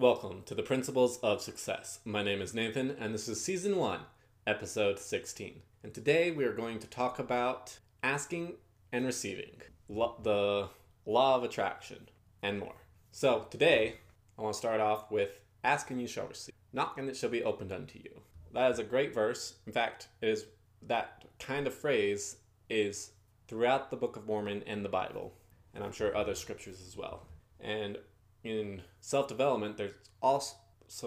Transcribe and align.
Welcome 0.00 0.44
to 0.46 0.54
the 0.54 0.62
Principles 0.62 1.18
of 1.24 1.42
Success. 1.42 1.98
My 2.04 2.22
name 2.22 2.40
is 2.40 2.54
Nathan, 2.54 2.94
and 3.00 3.12
this 3.12 3.28
is 3.28 3.44
Season 3.44 3.76
1, 3.76 3.98
Episode 4.46 5.00
16. 5.00 5.60
And 5.82 5.92
today 5.92 6.30
we 6.30 6.44
are 6.44 6.52
going 6.52 6.78
to 6.78 6.86
talk 6.86 7.18
about 7.18 7.80
asking 8.00 8.52
and 8.92 9.04
receiving, 9.04 9.60
lo- 9.88 10.14
the 10.22 10.68
law 11.04 11.34
of 11.34 11.42
attraction, 11.42 12.10
and 12.44 12.60
more. 12.60 12.76
So 13.10 13.48
today, 13.50 13.96
I 14.38 14.42
want 14.42 14.54
to 14.54 14.58
start 14.58 14.80
off 14.80 15.10
with 15.10 15.40
asking 15.64 15.98
you 15.98 16.06
shall 16.06 16.28
receive, 16.28 16.54
knock 16.72 16.96
and 16.96 17.08
it 17.08 17.16
shall 17.16 17.30
be 17.30 17.42
opened 17.42 17.72
unto 17.72 17.98
you. 17.98 18.20
That 18.54 18.70
is 18.70 18.78
a 18.78 18.84
great 18.84 19.12
verse. 19.12 19.56
In 19.66 19.72
fact, 19.72 20.06
it 20.22 20.28
is 20.28 20.46
that 20.82 21.24
kind 21.40 21.66
of 21.66 21.74
phrase 21.74 22.36
is 22.70 23.10
throughout 23.48 23.90
the 23.90 23.96
Book 23.96 24.14
of 24.14 24.26
Mormon 24.26 24.62
and 24.64 24.84
the 24.84 24.88
Bible, 24.88 25.34
and 25.74 25.82
I'm 25.82 25.90
sure 25.90 26.16
other 26.16 26.36
scriptures 26.36 26.80
as 26.86 26.96
well. 26.96 27.26
And 27.58 27.98
in 28.44 28.82
self 29.00 29.28
development, 29.28 29.76
there's 29.76 29.94
also 30.22 30.54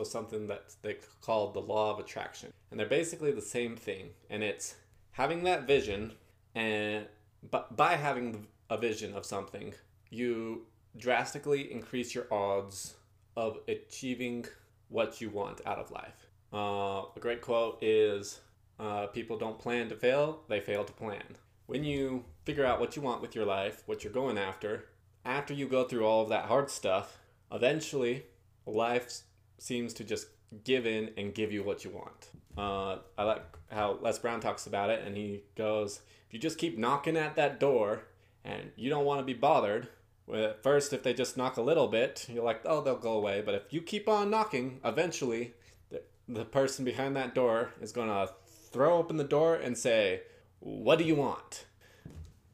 something 0.04 0.48
that 0.48 0.75
they 0.81 0.98
call 1.21 1.52
the 1.52 1.59
law 1.59 1.91
of 1.94 1.99
attraction, 1.99 2.54
and 2.70 2.80
they're 2.80 2.88
basically 2.88 3.31
the 3.31 3.41
same 3.41 3.76
thing. 3.76 4.09
And 4.30 4.44
it's 4.44 4.76
having 5.12 5.44
that 5.44 5.67
vision, 5.67 6.13
and 6.55 7.05
but 7.49 7.76
by 7.76 7.95
having 7.95 8.48
a 8.70 8.77
vision 8.77 9.13
of 9.13 9.26
something, 9.26 9.73
you 10.09 10.67
drastically 10.98 11.71
increase 11.71 12.13
your 12.13 12.27
odds 12.31 12.95
of 13.35 13.59
achieving 13.68 14.45
what 14.90 15.21
you 15.21 15.29
want 15.29 15.62
out 15.66 15.79
of 15.79 15.91
life. 15.91 16.27
Uh, 16.54 17.05
a 17.16 17.20
great 17.20 17.41
quote 17.41 17.82
is 17.82 18.41
uh, 18.79 19.07
People 19.07 19.38
don't 19.38 19.57
plan 19.57 19.90
to 19.90 19.95
fail, 19.95 20.41
they 20.49 20.59
fail 20.59 20.84
to 20.84 20.93
plan. 20.93 21.23
When 21.66 21.84
you 21.84 22.26
figure 22.43 22.66
out 22.66 22.79
what 22.79 22.95
you 22.95 23.02
want 23.02 23.21
with 23.21 23.35
your 23.35 23.45
life, 23.45 23.84
what 23.85 24.04
you're 24.04 24.12
going 24.12 24.38
after, 24.38 24.90
after 25.23 25.54
you 25.54 25.68
go 25.68 25.85
through 25.85 26.05
all 26.05 26.23
of 26.23 26.29
that 26.29 26.45
hard 26.45 26.70
stuff, 26.70 27.20
eventually 27.52 28.26
life 28.66 29.22
seems 29.58 29.94
to 29.96 30.04
just 30.04 30.28
give 30.64 30.86
in 30.86 31.12
and 31.18 31.34
give 31.34 31.52
you 31.52 31.64
what 31.64 31.84
you 31.84 31.91
want. 31.91 32.30
Uh, 32.58 32.99
I 33.18 33.24
like 33.24 33.43
how 33.71 33.98
Les 34.02 34.20
Brown 34.20 34.40
talks 34.41 34.68
about 34.68 34.90
it, 34.90 35.05
and 35.05 35.16
he 35.16 35.43
goes, 35.55 36.02
If 36.27 36.34
you 36.34 36.40
just 36.40 36.58
keep 36.58 36.77
knocking 36.77 37.18
at 37.18 37.35
that 37.35 37.60
door 37.60 38.04
and 38.43 38.71
you 38.76 38.90
don't 38.90 39.05
want 39.05 39.20
to 39.20 39.26
be 39.26 39.34
bothered, 39.34 39.88
well, 40.27 40.46
at 40.46 40.63
first, 40.63 40.93
if 40.93 41.04
they 41.04 41.13
just 41.13 41.38
knock 41.38 41.58
a 41.58 41.62
little 41.62 41.88
bit, 41.88 42.27
you're 42.30 42.43
like, 42.43 42.62
oh, 42.66 42.82
they'll 42.82 42.96
go 42.98 43.13
away. 43.13 43.41
But 43.41 43.55
if 43.55 43.74
you 43.74 43.82
keep 43.82 44.08
on 44.08 44.30
knocking, 44.30 44.80
eventually 44.84 45.54
the, 45.90 46.02
the 46.27 46.46
person 46.46 46.86
behind 46.86 47.15
that 47.15 47.36
door 47.36 47.74
is 47.82 47.91
going 47.91 48.08
to 48.08 48.32
throw 48.71 48.98
open 48.98 49.18
the 49.18 49.24
door 49.24 49.55
and 49.55 49.77
say, 49.77 50.21
What 50.60 50.98
do 50.99 51.05
you 51.05 51.15
want? 51.15 51.65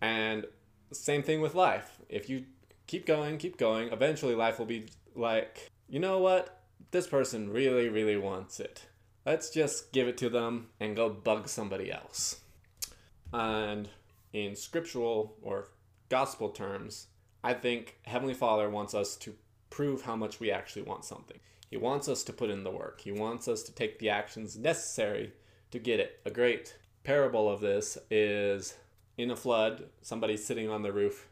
And 0.01 0.45
same 0.91 1.23
thing 1.23 1.41
with 1.41 1.55
life. 1.55 1.99
If 2.09 2.29
you 2.29 2.45
keep 2.87 3.05
going, 3.05 3.37
keep 3.37 3.57
going, 3.57 3.91
eventually 3.91 4.33
life 4.33 4.59
will 4.59 4.65
be 4.65 4.87
like, 5.15 5.69
you 5.87 5.99
know 5.99 6.19
what? 6.19 6.61
This 6.91 7.07
person 7.07 7.51
really, 7.51 7.89
really 7.89 8.17
wants 8.17 8.59
it. 8.59 8.85
Let's 9.25 9.49
just 9.49 9.91
give 9.91 10.07
it 10.07 10.17
to 10.19 10.29
them 10.29 10.67
and 10.79 10.95
go 10.95 11.09
bug 11.09 11.49
somebody 11.49 11.91
else. 11.91 12.41
And 13.33 13.89
in 14.31 14.55
scriptural 14.55 15.35
or 15.41 15.69
gospel 16.07 16.49
terms, 16.49 17.07
I 17.43 17.53
think 17.53 17.97
Heavenly 18.05 18.33
Father 18.33 18.69
wants 18.69 18.93
us 18.93 19.17
to 19.17 19.35
prove 19.69 20.03
how 20.03 20.15
much 20.15 20.39
we 20.39 20.49
actually 20.49 20.83
want 20.83 21.03
something. 21.03 21.39
He 21.69 21.75
wants 21.75 22.07
us 22.07 22.23
to 22.23 22.33
put 22.33 22.49
in 22.49 22.63
the 22.63 22.71
work. 22.71 23.01
He 23.01 23.11
wants 23.11 23.49
us 23.49 23.63
to 23.63 23.73
take 23.73 23.99
the 23.99 24.09
actions 24.09 24.57
necessary 24.57 25.33
to 25.71 25.79
get 25.79 25.99
it. 25.99 26.19
A 26.25 26.31
great 26.31 26.77
parable 27.03 27.49
of 27.51 27.59
this 27.59 27.97
is 28.09 28.75
in 29.17 29.31
a 29.31 29.35
flood, 29.35 29.85
somebody's 30.01 30.45
sitting 30.45 30.69
on 30.69 30.83
the 30.83 30.93
roof 30.93 31.27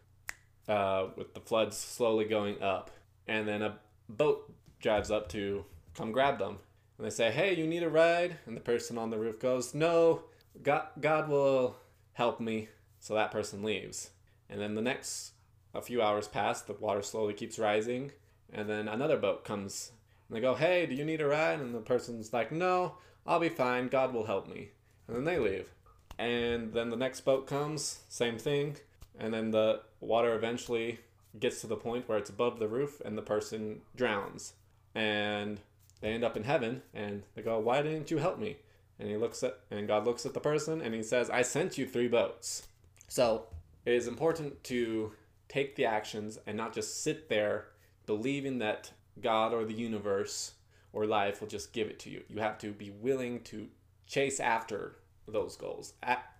uh, 0.67 1.08
with 1.16 1.33
the 1.33 1.39
floods 1.39 1.77
slowly 1.77 2.25
going 2.25 2.61
up, 2.61 2.91
and 3.27 3.47
then 3.47 3.61
a 3.61 3.77
boat 4.09 4.52
drives 4.80 5.11
up 5.11 5.30
to 5.30 5.66
come 5.94 6.11
grab 6.11 6.39
them. 6.39 6.57
And 6.97 7.05
they 7.05 7.11
say, 7.11 7.31
Hey, 7.31 7.55
you 7.55 7.67
need 7.67 7.83
a 7.83 7.89
ride? 7.89 8.38
And 8.45 8.55
the 8.55 8.61
person 8.61 8.97
on 8.97 9.09
the 9.09 9.17
roof 9.17 9.39
goes, 9.39 9.73
No, 9.73 10.23
God, 10.63 10.88
God 10.99 11.30
will 11.30 11.75
help 12.13 12.39
me. 12.39 12.69
So 13.00 13.13
that 13.13 13.31
person 13.31 13.63
leaves. 13.63 14.12
And 14.50 14.59
then 14.59 14.75
the 14.75 14.81
next 14.81 15.31
a 15.73 15.81
few 15.81 16.01
hours 16.01 16.28
pass, 16.28 16.62
the 16.62 16.73
water 16.73 17.01
slowly 17.01 17.34
keeps 17.34 17.59
rising, 17.59 18.12
and 18.51 18.69
then 18.69 18.88
another 18.88 19.18
boat 19.18 19.44
comes. 19.44 19.91
And 20.28 20.38
they 20.38 20.41
go, 20.41 20.56
Hey, 20.56 20.85
do 20.85 20.95
you 20.95 21.06
need 21.06 21.22
a 21.22 21.28
ride? 21.28 21.59
And 21.59 21.75
the 21.75 21.79
person's 21.79 22.34
like, 22.34 22.51
No, 22.51 22.95
I'll 23.25 23.39
be 23.39 23.50
fine. 23.50 23.89
God 23.89 24.13
will 24.13 24.25
help 24.25 24.47
me. 24.47 24.69
And 25.07 25.16
then 25.16 25.23
they 25.25 25.38
leave. 25.38 25.69
And 26.18 26.73
then 26.73 26.89
the 26.89 26.95
next 26.95 27.22
boat 27.22 27.45
comes, 27.45 28.00
same 28.07 28.38
thing. 28.38 28.78
And 29.19 29.33
then 29.33 29.51
the 29.51 29.81
water 29.99 30.35
eventually 30.35 30.99
gets 31.39 31.61
to 31.61 31.67
the 31.67 31.75
point 31.75 32.07
where 32.07 32.17
it's 32.17 32.29
above 32.29 32.59
the 32.59 32.67
roof 32.67 33.01
and 33.03 33.17
the 33.17 33.21
person 33.21 33.81
drowns. 33.95 34.53
And 34.93 35.59
they 36.01 36.09
end 36.11 36.23
up 36.23 36.37
in 36.37 36.43
heaven 36.43 36.81
and 36.93 37.23
they 37.35 37.41
go, 37.41 37.59
Why 37.59 37.81
didn't 37.81 38.11
you 38.11 38.17
help 38.17 38.39
me? 38.39 38.57
And 38.99 39.09
he 39.09 39.17
looks 39.17 39.43
at 39.43 39.59
and 39.71 39.87
God 39.87 40.05
looks 40.05 40.25
at 40.25 40.33
the 40.33 40.39
person 40.39 40.81
and 40.81 40.93
he 40.93 41.03
says, 41.03 41.29
I 41.29 41.41
sent 41.41 41.77
you 41.77 41.85
three 41.85 42.07
boats. 42.07 42.67
So 43.07 43.47
it 43.85 43.93
is 43.93 44.07
important 44.07 44.63
to 44.65 45.13
take 45.47 45.75
the 45.75 45.85
actions 45.85 46.39
and 46.47 46.57
not 46.57 46.73
just 46.73 47.03
sit 47.03 47.29
there 47.29 47.67
believing 48.05 48.59
that 48.59 48.91
God 49.21 49.53
or 49.53 49.65
the 49.65 49.73
universe 49.73 50.53
or 50.93 51.05
life 51.05 51.41
will 51.41 51.47
just 51.47 51.73
give 51.73 51.87
it 51.87 51.99
to 51.99 52.09
you. 52.09 52.23
You 52.29 52.39
have 52.39 52.57
to 52.59 52.71
be 52.71 52.89
willing 52.89 53.41
to 53.43 53.67
chase 54.07 54.39
after 54.39 54.95
those 55.27 55.55
goals. 55.55 55.93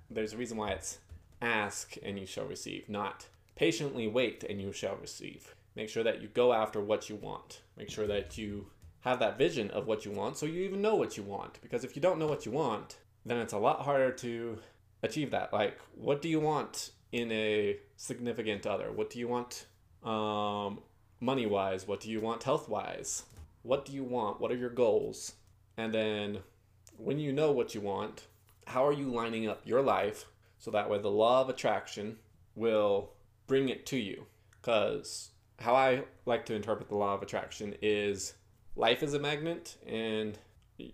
There's 0.10 0.34
a 0.34 0.38
reason 0.38 0.58
why 0.58 0.70
it's 0.72 1.00
ask 1.42 1.96
and 2.04 2.20
you 2.20 2.26
shall 2.26 2.46
receive, 2.46 2.90
not 2.90 3.28
patiently 3.56 4.08
wait 4.08 4.44
and 4.44 4.62
you 4.62 4.72
shall 4.72 4.98
receive. 4.98 5.56
Make 5.76 5.90
sure 5.90 6.04
that 6.04 6.22
you 6.22 6.28
go 6.30 6.54
after 6.54 6.80
what 6.80 7.10
you 7.10 7.16
want. 7.16 7.62
Make 7.78 7.90
sure 7.90 8.08
that 8.08 8.38
you 8.38 8.68
have 9.02 9.20
that 9.20 9.38
vision 9.38 9.70
of 9.72 9.88
what 9.88 10.06
you 10.06 10.12
want 10.12 10.38
so 10.38 10.46
you 10.46 10.62
even 10.64 10.82
know 10.82 10.96
what 10.96 11.18
you 11.18 11.24
want. 11.24 11.62
Because 11.62 11.84
if 11.84 11.96
you 11.96 12.02
don't 12.02 12.20
know 12.20 12.28
what 12.28 12.46
you 12.46 12.52
want, 12.52 12.98
then 13.26 13.38
it's 13.38 13.54
a 13.54 13.58
lot 13.58 13.82
harder 13.82 14.12
to 14.12 14.58
achieve 15.04 15.32
that. 15.32 15.52
Like, 15.52 15.80
what 15.96 16.22
do 16.22 16.30
you 16.30 16.40
want 16.40 16.92
in 17.12 17.32
a 17.32 17.78
significant 17.98 18.66
other? 18.66 18.92
What 18.92 19.10
do 19.10 19.20
you 19.20 19.28
want 19.28 19.66
um, 20.04 20.80
money 21.20 21.46
wise? 21.46 21.88
What 21.88 22.00
do 22.00 22.10
you 22.10 22.22
want 22.22 22.44
health 22.44 22.70
wise? 22.70 23.24
What 23.64 23.86
do 23.86 23.92
you 23.94 24.04
want? 24.04 24.40
What 24.40 24.52
are 24.52 24.58
your 24.58 24.70
goals? 24.70 25.34
And 25.78 25.94
then 25.94 26.40
when 26.98 27.20
you 27.20 27.34
know 27.34 27.52
what 27.52 27.76
you 27.76 27.82
want, 27.82 28.28
how 28.68 28.86
are 28.86 28.94
you 28.94 29.08
lining 29.08 29.48
up 29.48 29.62
your 29.66 29.82
life 29.82 30.26
so 30.66 30.72
that 30.72 30.90
way 30.90 30.98
the 30.98 31.12
law 31.12 31.42
of 31.42 31.50
attraction 31.50 32.18
will 32.56 33.12
bring 33.46 33.70
it 33.70 33.86
to 33.86 33.98
you? 33.98 34.26
Because 34.60 35.30
how 35.60 35.76
I 35.76 36.06
like 36.26 36.44
to 36.48 36.56
interpret 36.56 36.90
the 36.90 36.96
law 36.96 37.14
of 37.14 37.22
attraction 37.22 37.76
is 37.84 38.34
life 38.76 39.04
is 39.04 39.14
a 39.14 39.20
magnet 39.20 39.78
and 39.86 40.40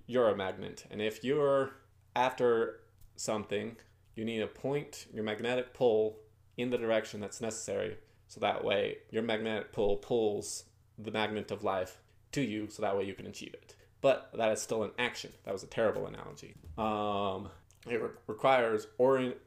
you're 0.08 0.28
a 0.28 0.36
magnet. 0.36 0.86
And 0.92 1.02
if 1.02 1.24
you're 1.24 1.72
after 2.18 2.82
something, 3.16 3.78
you 4.16 4.26
need 4.26 4.40
to 4.40 4.48
point 4.48 5.06
your 5.14 5.24
magnetic 5.24 5.74
pull 5.74 6.18
in 6.58 6.70
the 6.70 6.78
direction 6.78 7.22
that's 7.22 7.40
necessary 7.40 7.96
so 8.28 8.42
that 8.42 8.66
way 8.66 8.98
your 9.10 9.24
magnetic 9.24 9.72
pull 9.72 9.96
pulls 9.96 10.66
the 11.00 11.12
magnet 11.12 11.50
of 11.50 11.64
life 11.64 11.98
to 12.34 12.42
you 12.42 12.68
so 12.70 12.82
that 12.82 12.98
way 12.98 13.06
you 13.06 13.14
can 13.14 13.26
achieve 13.26 13.54
it 13.54 13.76
but 14.02 14.30
that 14.36 14.52
is 14.52 14.62
still 14.62 14.84
an 14.84 14.92
action 15.00 15.32
that 15.46 15.54
was 15.54 15.64
a 15.64 15.68
terrible 15.68 16.08
analogy 16.08 16.56
um, 16.78 17.50
it 17.88 18.02
re- 18.02 18.10
requires 18.28 18.88
orient, 18.98 19.38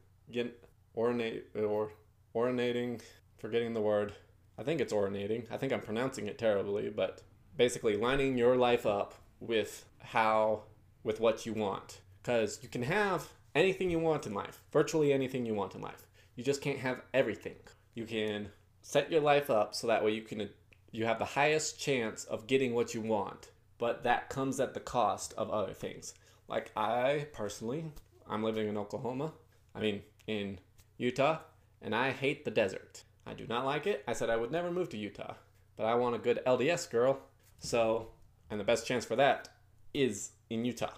ornate 0.96 1.44
or 1.54 1.92
orinating 2.34 3.00
forgetting 3.38 3.74
the 3.74 3.80
word 3.80 4.12
i 4.58 4.62
think 4.62 4.80
it's 4.80 4.92
orinating 4.92 5.46
i 5.50 5.56
think 5.56 5.72
i'm 5.72 5.80
pronouncing 5.80 6.26
it 6.26 6.38
terribly 6.38 6.88
but 6.88 7.22
basically 7.56 7.96
lining 7.96 8.36
your 8.38 8.56
life 8.56 8.86
up 8.86 9.14
with 9.40 9.84
how 10.00 10.62
with 11.02 11.20
what 11.20 11.44
you 11.46 11.52
want 11.52 12.00
because 12.22 12.58
you 12.62 12.68
can 12.68 12.82
have 12.82 13.28
anything 13.54 13.90
you 13.90 13.98
want 13.98 14.26
in 14.26 14.34
life, 14.34 14.60
virtually 14.72 15.12
anything 15.12 15.46
you 15.46 15.54
want 15.54 15.74
in 15.74 15.80
life. 15.80 16.06
You 16.34 16.42
just 16.42 16.62
can't 16.62 16.78
have 16.78 17.02
everything. 17.12 17.56
You 17.94 18.06
can 18.06 18.48
set 18.82 19.10
your 19.10 19.20
life 19.20 19.50
up 19.50 19.74
so 19.74 19.86
that 19.86 20.04
way 20.04 20.12
you 20.12 20.22
can 20.22 20.48
you 20.90 21.06
have 21.06 21.18
the 21.18 21.24
highest 21.24 21.80
chance 21.80 22.24
of 22.24 22.46
getting 22.46 22.72
what 22.72 22.94
you 22.94 23.00
want, 23.00 23.50
but 23.78 24.04
that 24.04 24.30
comes 24.30 24.60
at 24.60 24.74
the 24.74 24.80
cost 24.80 25.34
of 25.36 25.50
other 25.50 25.72
things. 25.72 26.14
Like 26.48 26.70
I 26.76 27.26
personally, 27.32 27.92
I'm 28.28 28.42
living 28.42 28.68
in 28.68 28.76
Oklahoma. 28.76 29.32
I 29.74 29.80
mean, 29.80 30.02
in 30.26 30.58
Utah, 30.96 31.38
and 31.82 31.94
I 31.94 32.10
hate 32.12 32.44
the 32.44 32.50
desert. 32.50 33.04
I 33.26 33.34
do 33.34 33.46
not 33.46 33.64
like 33.64 33.86
it. 33.86 34.04
I 34.06 34.12
said 34.12 34.30
I 34.30 34.36
would 34.36 34.50
never 34.50 34.70
move 34.70 34.88
to 34.90 34.96
Utah, 34.96 35.34
but 35.76 35.84
I 35.84 35.94
want 35.94 36.16
a 36.16 36.18
good 36.18 36.40
LDS 36.46 36.90
girl. 36.90 37.20
So, 37.58 38.10
and 38.50 38.60
the 38.60 38.64
best 38.64 38.86
chance 38.86 39.04
for 39.04 39.16
that 39.16 39.48
is 39.92 40.32
in 40.50 40.64
Utah. 40.64 40.92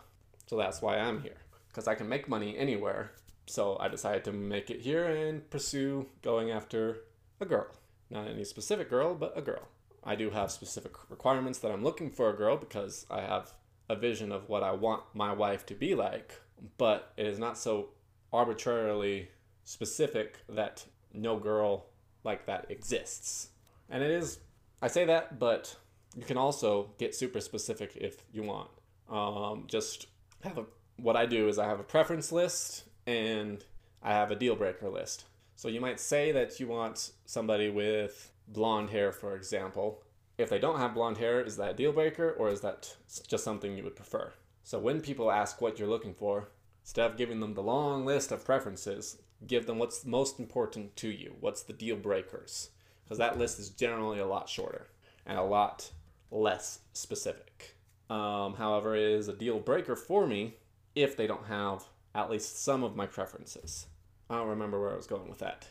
So 0.46 0.56
that's 0.56 0.82
why 0.82 0.98
I'm 0.98 1.22
here 1.22 1.38
because 1.68 1.86
I 1.88 1.94
can 1.94 2.08
make 2.08 2.28
money 2.28 2.56
anywhere. 2.56 3.12
So 3.46 3.76
I 3.78 3.88
decided 3.88 4.24
to 4.24 4.32
make 4.32 4.70
it 4.70 4.80
here 4.80 5.04
and 5.04 5.48
pursue 5.50 6.06
going 6.22 6.50
after 6.50 7.02
a 7.40 7.44
girl. 7.44 7.66
Not 8.10 8.28
any 8.28 8.44
specific 8.44 8.88
girl, 8.88 9.14
but 9.14 9.36
a 9.36 9.42
girl. 9.42 9.68
I 10.02 10.14
do 10.14 10.30
have 10.30 10.50
specific 10.50 10.92
requirements 11.10 11.58
that 11.58 11.70
I'm 11.70 11.84
looking 11.84 12.10
for 12.10 12.30
a 12.30 12.36
girl 12.36 12.56
because 12.56 13.06
I 13.10 13.20
have 13.20 13.52
a 13.88 13.96
vision 13.96 14.32
of 14.32 14.48
what 14.48 14.62
I 14.62 14.72
want 14.72 15.02
my 15.14 15.32
wife 15.32 15.66
to 15.66 15.74
be 15.74 15.94
like, 15.94 16.40
but 16.78 17.12
it 17.16 17.26
is 17.26 17.38
not 17.38 17.58
so 17.58 17.90
arbitrarily 18.32 19.28
specific 19.64 20.38
that 20.48 20.84
no 21.12 21.38
girl 21.38 21.86
like 22.24 22.46
that 22.46 22.66
exists. 22.70 23.50
And 23.88 24.02
it 24.02 24.10
is, 24.10 24.38
I 24.82 24.88
say 24.88 25.04
that, 25.06 25.38
but 25.38 25.76
you 26.16 26.24
can 26.24 26.36
also 26.36 26.90
get 26.98 27.14
super 27.14 27.40
specific 27.40 27.96
if 27.96 28.22
you 28.32 28.42
want. 28.42 28.70
Um, 29.08 29.64
just 29.68 30.06
have 30.42 30.58
a 30.58 30.66
what 30.96 31.16
I 31.16 31.26
do 31.26 31.48
is 31.48 31.58
I 31.58 31.66
have 31.66 31.80
a 31.80 31.84
preference 31.84 32.32
list 32.32 32.84
and 33.06 33.62
I 34.02 34.12
have 34.12 34.30
a 34.30 34.36
deal 34.36 34.56
breaker 34.56 34.88
list. 34.88 35.24
So 35.54 35.68
you 35.68 35.80
might 35.80 36.00
say 36.00 36.32
that 36.32 36.58
you 36.58 36.68
want 36.68 37.12
somebody 37.26 37.70
with 37.70 38.32
blonde 38.48 38.90
hair, 38.90 39.12
for 39.12 39.36
example. 39.36 40.02
If 40.38 40.50
they 40.50 40.58
don't 40.58 40.78
have 40.78 40.94
blonde 40.94 41.18
hair, 41.18 41.40
is 41.40 41.56
that 41.56 41.72
a 41.72 41.74
deal 41.74 41.92
breaker 41.92 42.32
or 42.32 42.50
is 42.50 42.60
that 42.60 42.94
just 43.26 43.44
something 43.44 43.76
you 43.76 43.84
would 43.84 43.96
prefer? 43.96 44.32
So 44.64 44.78
when 44.78 45.00
people 45.00 45.30
ask 45.30 45.60
what 45.60 45.78
you're 45.78 45.88
looking 45.88 46.14
for, 46.14 46.48
instead 46.86 47.10
of 47.10 47.16
giving 47.16 47.40
them 47.40 47.54
the 47.54 47.62
long 47.62 48.06
list 48.06 48.30
of 48.30 48.44
preferences, 48.44 49.18
give 49.44 49.66
them 49.66 49.76
what's 49.76 50.06
most 50.06 50.38
important 50.38 50.94
to 50.94 51.08
you. 51.08 51.34
What's 51.40 51.62
the 51.62 51.72
deal 51.72 51.96
breakers? 51.96 52.70
Because 53.02 53.18
that 53.18 53.36
list 53.36 53.58
is 53.58 53.70
generally 53.70 54.20
a 54.20 54.26
lot 54.26 54.48
shorter 54.48 54.86
and 55.26 55.36
a 55.36 55.42
lot 55.42 55.90
less 56.30 56.78
specific. 56.92 57.74
Um, 58.08 58.54
however, 58.54 58.94
it 58.94 59.02
is 59.02 59.26
a 59.26 59.32
deal 59.32 59.58
breaker 59.58 59.96
for 59.96 60.28
me 60.28 60.54
if 60.94 61.16
they 61.16 61.26
don't 61.26 61.46
have 61.46 61.82
at 62.14 62.30
least 62.30 62.62
some 62.62 62.84
of 62.84 62.94
my 62.94 63.06
preferences. 63.06 63.86
I 64.30 64.36
don't 64.36 64.46
remember 64.46 64.80
where 64.80 64.92
I 64.92 64.96
was 64.96 65.08
going 65.08 65.28
with 65.28 65.38
that. 65.40 65.66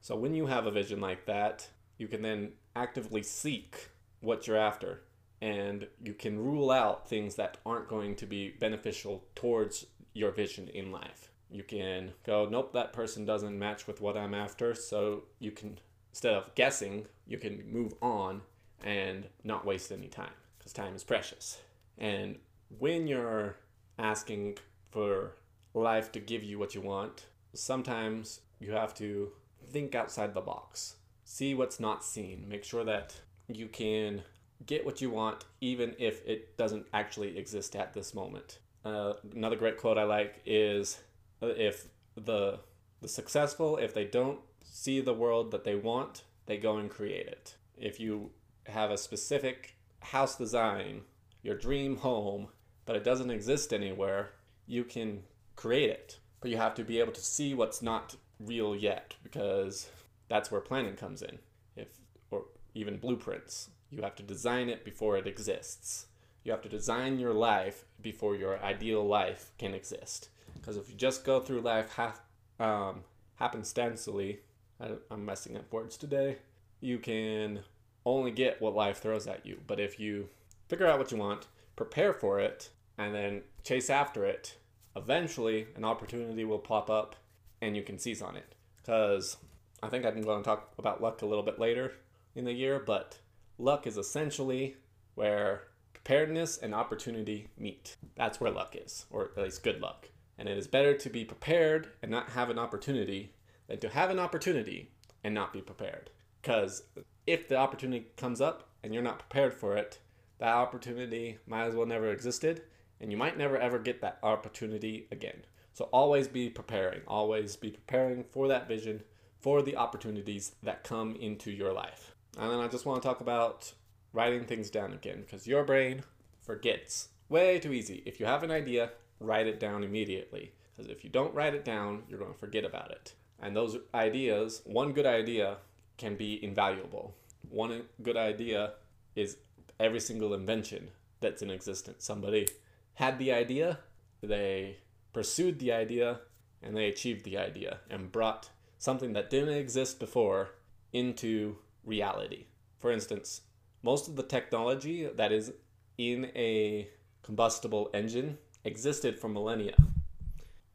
So 0.00 0.16
when 0.16 0.34
you 0.34 0.46
have 0.46 0.66
a 0.66 0.72
vision 0.72 1.00
like 1.00 1.24
that, 1.26 1.68
you 1.98 2.08
can 2.08 2.20
then 2.20 2.54
actively 2.74 3.22
seek 3.22 3.90
what 4.20 4.48
you're 4.48 4.56
after 4.56 5.02
and 5.44 5.86
you 6.02 6.14
can 6.14 6.38
rule 6.38 6.70
out 6.70 7.06
things 7.06 7.34
that 7.34 7.58
aren't 7.66 7.86
going 7.86 8.14
to 8.14 8.24
be 8.24 8.48
beneficial 8.58 9.22
towards 9.34 9.84
your 10.14 10.30
vision 10.30 10.68
in 10.68 10.90
life. 10.90 11.28
You 11.50 11.62
can 11.62 12.12
go, 12.24 12.48
nope, 12.50 12.72
that 12.72 12.94
person 12.94 13.26
doesn't 13.26 13.58
match 13.58 13.86
with 13.86 14.00
what 14.00 14.16
I'm 14.16 14.32
after, 14.32 14.74
so 14.74 15.24
you 15.38 15.50
can 15.50 15.78
instead 16.08 16.32
of 16.32 16.54
guessing, 16.54 17.04
you 17.26 17.36
can 17.36 17.62
move 17.70 17.92
on 18.00 18.40
and 18.82 19.26
not 19.42 19.66
waste 19.66 19.92
any 19.92 20.08
time 20.08 20.32
because 20.58 20.72
time 20.72 20.94
is 20.94 21.04
precious. 21.04 21.58
And 21.98 22.38
when 22.78 23.06
you're 23.06 23.56
asking 23.98 24.56
for 24.92 25.32
life 25.74 26.10
to 26.12 26.20
give 26.20 26.42
you 26.42 26.58
what 26.58 26.74
you 26.74 26.80
want, 26.80 27.26
sometimes 27.52 28.40
you 28.60 28.72
have 28.72 28.94
to 28.94 29.32
think 29.70 29.94
outside 29.94 30.32
the 30.32 30.40
box. 30.40 30.96
See 31.26 31.54
what's 31.54 31.78
not 31.78 32.02
seen. 32.02 32.46
Make 32.48 32.64
sure 32.64 32.84
that 32.84 33.14
you 33.46 33.68
can 33.68 34.22
get 34.66 34.84
what 34.84 35.00
you 35.00 35.10
want 35.10 35.44
even 35.60 35.94
if 35.98 36.26
it 36.26 36.56
doesn't 36.56 36.86
actually 36.92 37.36
exist 37.38 37.76
at 37.76 37.92
this 37.92 38.14
moment. 38.14 38.58
Uh, 38.84 39.14
another 39.34 39.56
great 39.56 39.78
quote 39.78 39.98
I 39.98 40.04
like 40.04 40.40
is 40.44 41.00
uh, 41.42 41.48
if 41.48 41.86
the 42.16 42.60
the 43.00 43.08
successful 43.08 43.76
if 43.76 43.92
they 43.92 44.04
don't 44.04 44.40
see 44.62 45.00
the 45.00 45.14
world 45.14 45.50
that 45.50 45.64
they 45.64 45.74
want, 45.74 46.24
they 46.46 46.56
go 46.56 46.78
and 46.78 46.90
create 46.90 47.26
it. 47.26 47.56
If 47.76 48.00
you 48.00 48.30
have 48.66 48.90
a 48.90 48.98
specific 48.98 49.76
house 50.00 50.36
design, 50.36 51.02
your 51.42 51.56
dream 51.56 51.96
home, 51.96 52.48
but 52.86 52.96
it 52.96 53.04
doesn't 53.04 53.30
exist 53.30 53.72
anywhere, 53.72 54.30
you 54.66 54.84
can 54.84 55.22
create 55.56 55.90
it. 55.90 56.18
But 56.40 56.50
you 56.50 56.56
have 56.56 56.74
to 56.74 56.84
be 56.84 57.00
able 57.00 57.12
to 57.12 57.20
see 57.20 57.54
what's 57.54 57.82
not 57.82 58.16
real 58.38 58.74
yet 58.76 59.14
because 59.22 59.88
that's 60.28 60.50
where 60.50 60.60
planning 60.60 60.96
comes 60.96 61.22
in. 61.22 61.38
If 61.76 61.88
or 62.30 62.44
even 62.74 62.98
blueprints, 62.98 63.70
you 63.90 64.02
have 64.02 64.14
to 64.16 64.22
design 64.22 64.68
it 64.68 64.84
before 64.84 65.16
it 65.16 65.26
exists. 65.26 66.06
You 66.42 66.52
have 66.52 66.62
to 66.62 66.68
design 66.68 67.18
your 67.18 67.32
life 67.32 67.84
before 68.02 68.36
your 68.36 68.62
ideal 68.62 69.06
life 69.06 69.52
can 69.58 69.74
exist. 69.74 70.28
Because 70.54 70.76
if 70.76 70.88
you 70.88 70.94
just 70.94 71.24
go 71.24 71.40
through 71.40 71.60
life 71.60 71.94
half 71.94 72.20
um, 72.60 73.04
happenstancely, 73.40 74.38
I, 74.80 74.90
I'm 75.10 75.24
messing 75.24 75.56
up 75.56 75.72
words 75.72 75.96
today. 75.96 76.36
You 76.80 76.98
can 76.98 77.60
only 78.04 78.30
get 78.30 78.60
what 78.60 78.74
life 78.74 78.98
throws 78.98 79.26
at 79.26 79.46
you. 79.46 79.60
But 79.66 79.80
if 79.80 79.98
you 79.98 80.28
figure 80.68 80.86
out 80.86 80.98
what 80.98 81.12
you 81.12 81.18
want, 81.18 81.46
prepare 81.76 82.12
for 82.12 82.40
it, 82.40 82.70
and 82.98 83.14
then 83.14 83.42
chase 83.62 83.90
after 83.90 84.24
it, 84.24 84.56
eventually 84.96 85.66
an 85.76 85.84
opportunity 85.84 86.44
will 86.44 86.58
pop 86.58 86.90
up 86.90 87.16
and 87.60 87.76
you 87.76 87.82
can 87.82 87.98
seize 87.98 88.22
on 88.22 88.36
it. 88.36 88.54
Because 88.76 89.38
I 89.82 89.88
think 89.88 90.04
I'm 90.04 90.20
going 90.22 90.42
to 90.42 90.44
talk 90.44 90.72
about 90.78 91.02
luck 91.02 91.22
a 91.22 91.26
little 91.26 91.42
bit 91.42 91.58
later 91.58 91.92
in 92.34 92.44
the 92.44 92.52
year, 92.52 92.82
but 92.84 93.18
luck 93.58 93.86
is 93.86 93.96
essentially 93.96 94.76
where 95.14 95.68
preparedness 95.92 96.58
and 96.58 96.74
opportunity 96.74 97.48
meet. 97.56 97.96
That's 98.16 98.40
where 98.40 98.50
luck 98.50 98.76
is, 98.78 99.06
or 99.10 99.30
at 99.36 99.42
least 99.42 99.62
good 99.62 99.80
luck. 99.80 100.08
And 100.36 100.48
it 100.48 100.58
is 100.58 100.66
better 100.66 100.96
to 100.96 101.10
be 101.10 101.24
prepared 101.24 101.90
and 102.02 102.10
not 102.10 102.30
have 102.30 102.50
an 102.50 102.58
opportunity 102.58 103.32
than 103.68 103.78
to 103.78 103.88
have 103.88 104.10
an 104.10 104.18
opportunity 104.18 104.90
and 105.22 105.34
not 105.34 105.52
be 105.52 105.60
prepared. 105.60 106.10
Because 106.42 106.82
if 107.26 107.48
the 107.48 107.56
opportunity 107.56 108.06
comes 108.16 108.40
up 108.40 108.68
and 108.82 108.92
you're 108.92 109.02
not 109.02 109.18
prepared 109.18 109.54
for 109.54 109.76
it, 109.76 109.98
that 110.38 110.54
opportunity 110.54 111.38
might 111.46 111.64
as 111.64 111.74
well 111.74 111.86
never 111.86 112.10
existed, 112.10 112.62
and 113.00 113.10
you 113.10 113.16
might 113.16 113.38
never 113.38 113.56
ever 113.56 113.78
get 113.78 114.00
that 114.00 114.18
opportunity 114.22 115.06
again. 115.10 115.44
So 115.72 115.84
always 115.86 116.28
be 116.28 116.50
preparing, 116.50 117.00
always 117.06 117.56
be 117.56 117.70
preparing 117.70 118.24
for 118.24 118.48
that 118.48 118.68
vision, 118.68 119.02
for 119.40 119.62
the 119.62 119.76
opportunities 119.76 120.54
that 120.62 120.84
come 120.84 121.16
into 121.16 121.50
your 121.50 121.72
life. 121.72 122.13
And 122.38 122.50
then 122.50 122.60
I 122.60 122.68
just 122.68 122.86
want 122.86 123.02
to 123.02 123.08
talk 123.08 123.20
about 123.20 123.72
writing 124.12 124.44
things 124.44 124.70
down 124.70 124.92
again 124.92 125.20
because 125.20 125.46
your 125.46 125.64
brain 125.64 126.02
forgets 126.42 127.08
way 127.28 127.58
too 127.58 127.72
easy. 127.72 128.02
If 128.06 128.20
you 128.20 128.26
have 128.26 128.42
an 128.42 128.50
idea, 128.50 128.90
write 129.20 129.46
it 129.46 129.60
down 129.60 129.84
immediately. 129.84 130.52
Because 130.76 130.90
if 130.90 131.04
you 131.04 131.10
don't 131.10 131.34
write 131.34 131.54
it 131.54 131.64
down, 131.64 132.02
you're 132.08 132.18
going 132.18 132.32
to 132.32 132.38
forget 132.38 132.64
about 132.64 132.90
it. 132.90 133.14
And 133.40 133.54
those 133.54 133.78
ideas, 133.94 134.62
one 134.64 134.92
good 134.92 135.06
idea 135.06 135.58
can 135.96 136.16
be 136.16 136.42
invaluable. 136.42 137.14
One 137.48 137.84
good 138.02 138.16
idea 138.16 138.72
is 139.14 139.36
every 139.78 140.00
single 140.00 140.34
invention 140.34 140.90
that's 141.20 141.42
in 141.42 141.50
existence. 141.50 142.04
Somebody 142.04 142.48
had 142.94 143.18
the 143.18 143.32
idea, 143.32 143.78
they 144.22 144.78
pursued 145.12 145.58
the 145.58 145.72
idea, 145.72 146.20
and 146.62 146.76
they 146.76 146.86
achieved 146.86 147.24
the 147.24 147.38
idea 147.38 147.78
and 147.90 148.10
brought 148.10 148.50
something 148.78 149.12
that 149.12 149.30
didn't 149.30 149.54
exist 149.54 150.00
before 150.00 150.50
into 150.92 151.56
reality. 151.84 152.46
For 152.78 152.90
instance, 152.90 153.42
most 153.82 154.08
of 154.08 154.16
the 154.16 154.22
technology 154.22 155.06
that 155.06 155.32
is 155.32 155.52
in 155.98 156.26
a 156.34 156.88
combustible 157.22 157.90
engine 157.94 158.38
existed 158.64 159.18
for 159.18 159.28
millennia. 159.28 159.76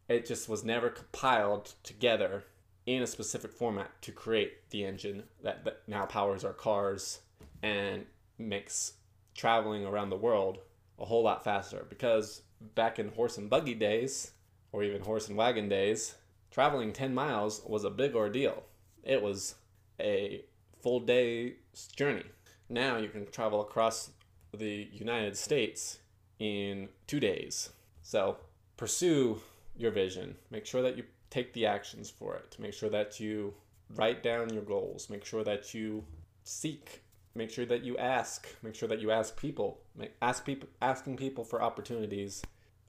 It 0.08 0.26
just 0.26 0.50
was 0.50 0.64
never 0.64 0.90
compiled 0.90 1.74
together 1.84 2.46
in 2.86 3.04
a 3.04 3.08
specific 3.08 3.52
format 3.52 4.02
to 4.02 4.12
create 4.12 4.70
the 4.72 4.84
engine 4.84 5.24
that, 5.44 5.64
that 5.66 5.82
now 5.88 6.06
powers 6.06 6.44
our 6.44 6.54
cars 6.54 7.20
and 7.62 8.06
makes 8.38 8.94
traveling 9.36 9.86
around 9.86 10.10
the 10.10 10.16
world 10.16 10.60
a 10.98 11.06
whole 11.06 11.24
lot 11.24 11.44
faster. 11.44 11.86
Because 11.90 12.42
back 12.76 12.98
in 12.98 13.10
horse 13.10 13.38
and 13.38 13.50
buggy 13.50 13.76
days, 13.76 14.32
or 14.72 14.84
even 14.84 15.02
horse 15.02 15.28
and 15.28 15.38
wagon 15.38 15.70
days, 15.70 16.16
traveling 16.52 16.94
10 16.94 17.14
miles 17.14 17.62
was 17.66 17.84
a 17.84 17.90
big 17.90 18.16
ordeal. 18.16 18.64
It 19.04 19.22
was 19.22 19.56
a 20.00 20.44
full 20.82 21.00
day's 21.00 21.54
journey. 21.96 22.26
Now 22.70 22.98
you 22.98 23.10
can 23.10 23.30
travel 23.32 23.62
across 23.62 24.12
the 24.56 24.88
United 24.92 25.38
States 25.38 26.00
in 26.40 26.90
two 27.08 27.20
days. 27.20 27.70
So 28.02 28.38
pursue 28.78 29.42
your 29.76 29.92
vision. 29.92 30.36
Make 30.52 30.66
sure 30.66 30.82
that 30.82 30.98
you 30.98 31.04
take 31.30 31.54
the 31.54 31.66
actions 31.66 32.10
for 32.10 32.36
it. 32.36 32.56
Make 32.60 32.74
sure 32.74 32.90
that 32.90 33.20
you 33.20 33.54
write 33.96 34.24
down 34.24 34.54
your 34.54 34.64
goals. 34.64 35.10
Make 35.10 35.26
sure 35.26 35.44
that 35.44 35.74
you 35.74 36.04
seek. 36.44 37.02
Make 37.36 37.52
sure 37.52 37.66
that 37.66 37.84
you 37.84 37.98
ask. 37.98 38.48
Make 38.64 38.76
sure 38.76 38.90
that 38.90 39.00
you 39.00 39.12
ask 39.12 39.38
people. 39.40 39.82
Ask 40.22 40.46
people. 40.46 40.70
Asking 40.82 41.18
people 41.18 41.44
for 41.44 41.62
opportunities 41.62 42.42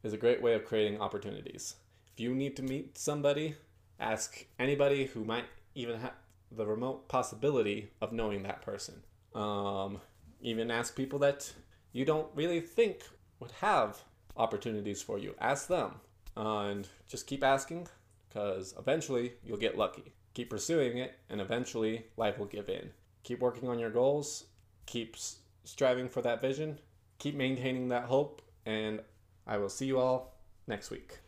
is 0.02 0.12
a 0.12 0.18
great 0.18 0.40
way 0.42 0.54
of 0.54 0.64
creating 0.64 1.00
opportunities. 1.00 1.76
If 2.12 2.20
you 2.20 2.34
need 2.34 2.56
to 2.56 2.62
meet 2.62 2.96
somebody, 2.96 3.54
ask 3.98 4.46
anybody 4.58 5.06
who 5.06 5.24
might 5.24 5.44
even 5.74 6.00
have 6.00 6.12
the 6.50 6.66
remote 6.66 7.08
possibility 7.08 7.90
of 8.00 8.12
knowing 8.12 8.42
that 8.42 8.62
person. 8.62 9.02
Um, 9.34 10.00
even 10.40 10.70
ask 10.70 10.96
people 10.96 11.18
that 11.20 11.52
you 11.92 12.04
don't 12.04 12.28
really 12.34 12.60
think 12.60 13.02
would 13.38 13.52
have 13.60 14.02
opportunities 14.36 15.02
for 15.02 15.18
you. 15.18 15.34
Ask 15.40 15.68
them. 15.68 15.94
Uh, 16.36 16.60
and 16.66 16.88
just 17.08 17.26
keep 17.26 17.42
asking 17.42 17.88
because 18.28 18.74
eventually 18.78 19.32
you'll 19.44 19.58
get 19.58 19.76
lucky. 19.76 20.12
Keep 20.34 20.50
pursuing 20.50 20.98
it, 20.98 21.18
and 21.28 21.40
eventually 21.40 22.06
life 22.16 22.38
will 22.38 22.46
give 22.46 22.68
in. 22.68 22.90
Keep 23.24 23.40
working 23.40 23.68
on 23.68 23.78
your 23.78 23.90
goals, 23.90 24.44
keep 24.86 25.16
striving 25.64 26.08
for 26.08 26.22
that 26.22 26.40
vision, 26.40 26.78
keep 27.18 27.34
maintaining 27.34 27.88
that 27.88 28.04
hope, 28.04 28.40
and 28.64 29.00
I 29.46 29.58
will 29.58 29.68
see 29.68 29.86
you 29.86 29.98
all 29.98 30.36
next 30.68 30.90
week. 30.90 31.18